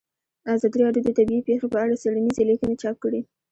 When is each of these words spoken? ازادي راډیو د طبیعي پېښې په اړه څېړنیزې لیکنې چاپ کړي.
ازادي 0.55 0.77
راډیو 0.83 1.03
د 1.05 1.09
طبیعي 1.17 1.41
پېښې 1.47 1.67
په 1.71 1.77
اړه 1.83 1.99
څېړنیزې 2.01 2.43
لیکنې 2.49 2.75
چاپ 2.81 2.95
کړي. 3.03 3.21